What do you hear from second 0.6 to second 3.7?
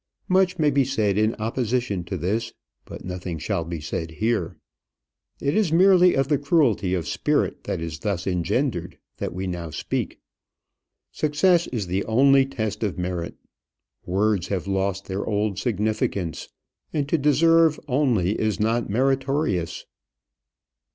be said in opposition to this; but nothing shall